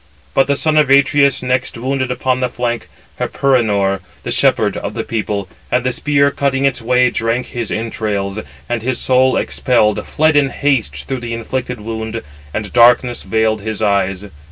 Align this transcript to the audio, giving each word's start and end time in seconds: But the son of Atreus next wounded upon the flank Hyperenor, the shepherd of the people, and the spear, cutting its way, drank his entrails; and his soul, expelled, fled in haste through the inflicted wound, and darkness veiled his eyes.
But 0.33 0.47
the 0.47 0.55
son 0.55 0.77
of 0.77 0.89
Atreus 0.89 1.43
next 1.43 1.77
wounded 1.77 2.09
upon 2.09 2.39
the 2.39 2.49
flank 2.49 2.89
Hyperenor, 3.19 3.99
the 4.23 4.31
shepherd 4.31 4.75
of 4.75 4.95
the 4.95 5.03
people, 5.03 5.47
and 5.71 5.83
the 5.83 5.91
spear, 5.91 6.31
cutting 6.31 6.65
its 6.65 6.81
way, 6.81 7.11
drank 7.11 7.49
his 7.49 7.69
entrails; 7.69 8.39
and 8.67 8.81
his 8.81 8.97
soul, 8.97 9.37
expelled, 9.37 10.03
fled 10.07 10.35
in 10.35 10.49
haste 10.49 11.07
through 11.07 11.19
the 11.19 11.35
inflicted 11.35 11.81
wound, 11.81 12.23
and 12.51 12.73
darkness 12.73 13.21
veiled 13.21 13.61
his 13.61 13.83
eyes. 13.83 14.25